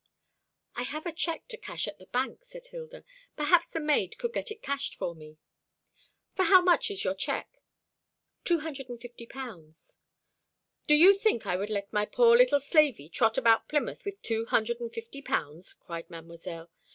[0.75, 3.03] "I have a cheque to cash at the Bank," said Hilda.
[3.35, 5.37] "Perhaps the maid could get it cashed for me."
[6.33, 7.61] "For how much is your cheque?"
[8.43, 9.99] "Two hundred and fifty pounds."
[10.87, 14.47] "Do you think I would let my poor little slavey trot about Plymouth with two
[14.47, 16.69] hundred and fifty pounds?" cried Mdlle.